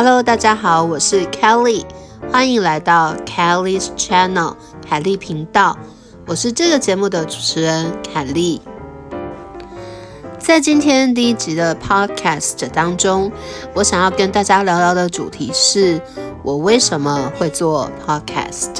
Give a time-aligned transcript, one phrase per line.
[0.00, 1.84] Hello，大家好，我是 Kelly，
[2.30, 4.54] 欢迎来到 Kelly's Channel
[4.88, 5.76] 凯莉频道。
[6.24, 8.62] 我是这个节目的主持人凯莉。
[10.38, 13.32] 在今天第一集的 Podcast 当中，
[13.74, 16.00] 我想要跟大家聊聊的主题是
[16.44, 18.76] 我为什么会做 Podcast。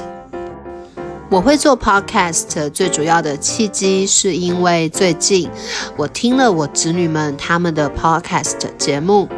[1.31, 5.51] 我会做 Podcast 最主要的契机，是因为最近
[5.97, 9.29] 我听了我侄女们他们的 Podcast 节目，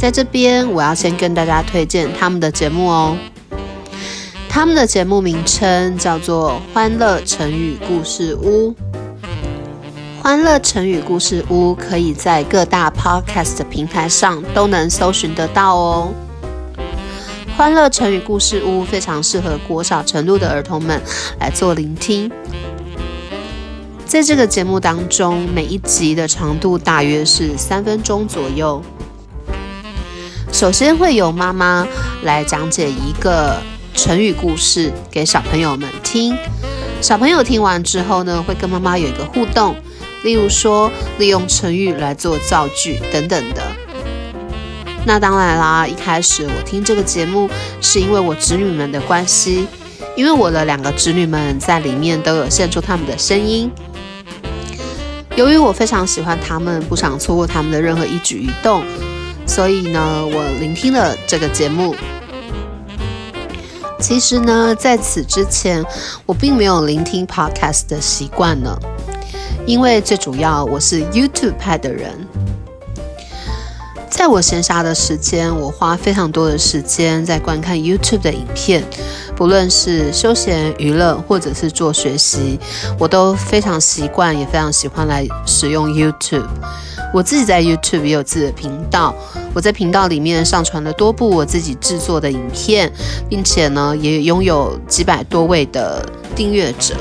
[0.00, 3.14] 在这边我要先跟大家推荐他们的节目哦。
[4.48, 8.70] 他们的节目名称叫做《欢乐成语故事屋》。
[10.22, 16.08] 欢乐成语故事屋可以在各大 Podcast 平台上都能搜寻得到哦。
[17.54, 20.98] 欢乐成语故事屋非常适合国小程度的儿童们
[21.38, 22.32] 来做聆听。
[24.06, 28.82] 在这个节目当中，每一集的长度大约是三分钟左右。
[30.60, 31.88] 首先会有妈妈
[32.22, 33.56] 来讲解一个
[33.94, 36.36] 成语故事给小朋友们听，
[37.00, 39.74] 小朋友听完之后呢，会跟妈妈有一个互动，
[40.22, 43.62] 例如说利用成语来做造句等等的。
[45.06, 47.48] 那当然啦，一开始我听这个节目
[47.80, 49.66] 是因为我侄女们的关系，
[50.14, 53.70] 因为我的两个侄女们在里面都有献出他们的声音。
[55.36, 58.84] 由于我非常喜欢他们，不想错过他们的任何一举一动，
[59.50, 61.92] 所以呢，我聆听了这个节目。
[63.98, 65.84] 其实呢，在此之前，
[66.24, 68.78] 我并没有聆听 podcast 的习惯呢，
[69.66, 72.12] 因为最主要我是 YouTube 派的人。
[74.08, 78.84] 在我闲暇的时间，我花非常多的时间在观看 YouTube 的影片，
[79.34, 82.56] 不论是休闲娱乐或者是做学习，
[83.00, 86.46] 我都非常习惯，也非常喜欢来使用 YouTube。
[87.12, 89.14] 我自己在 YouTube 也有自己的频道，
[89.52, 92.90] 我在频道里面上传了多部我自己制作的影片，
[93.28, 96.94] 并且呢，也拥有几百多位的订阅者。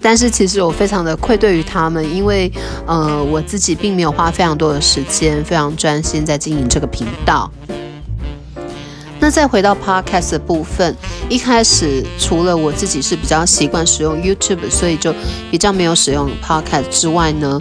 [0.00, 2.50] 但是其实我非常的愧对于他们，因为
[2.84, 7.48] 呃我自己并没有花非常多的时间，非常专心在经营这个频道。
[9.20, 10.96] 那再回到 podcast 的部分，
[11.32, 15.14] 一开始除了我自己是比较习惯使用 YouTube，所以就
[15.50, 17.58] 比较没有使用 podcast 之外呢，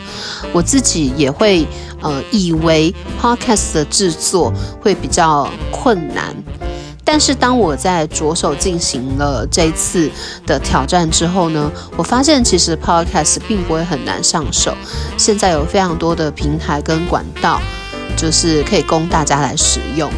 [0.51, 1.65] 我自己也会
[2.01, 4.51] 呃以为 podcast 的制作
[4.81, 6.35] 会比较困难。
[7.05, 10.11] 但是当我在着手进行了这一次
[10.45, 14.75] 的挑战之后呢，我发现其实 Podcast 并不会很难上手。
[15.17, 17.61] 现在有非常多的平台跟管道，
[18.17, 20.11] 就是可以供大家来使用。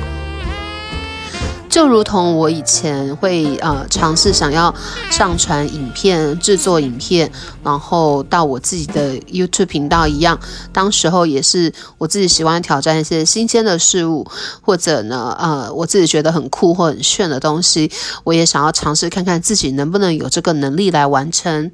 [1.73, 4.71] 就如同我以前会呃尝试想要
[5.09, 7.31] 上传影片、制作影片，
[7.63, 10.39] 然后到我自己的 YouTube 频道一样，
[10.71, 14.23] 当时候也是我自己喜欢挑战一些新鲜的事物，
[14.61, 17.89] 或者呢呃我自己觉得很酷或很炫的东西，
[18.23, 21.71] 我也想要尝试看看自己能不能有这个能力来完成。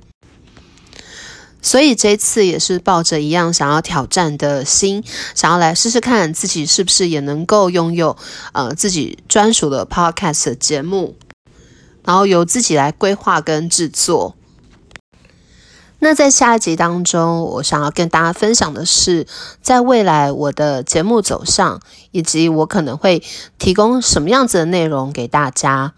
[1.62, 5.04] 所以这次也是抱着一样想要挑战的心，
[5.36, 8.16] 想要来试试看自己是不是也能够拥有
[8.54, 11.16] 呃自己专属的 podcast 节目，
[12.04, 14.36] 然后由自己来规划跟制作。
[16.02, 19.28] 那在下一集当中，我想要跟大家分享的是，
[19.62, 21.82] 在未来我的节目走向，
[22.12, 23.22] 以及我可能会
[23.58, 25.94] 提供什么样子的内容给大家。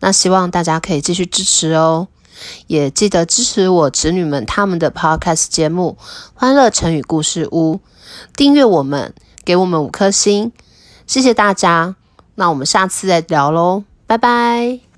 [0.00, 2.08] 那希望大家可以继续支持哦。
[2.66, 5.96] 也记得支持我侄女们他们的 podcast 节目
[6.34, 7.74] 《欢乐成语故事屋》，
[8.36, 9.12] 订阅我们，
[9.44, 10.52] 给我们五颗星，
[11.06, 11.96] 谢谢大家。
[12.36, 14.93] 那我们下次再聊喽，拜拜。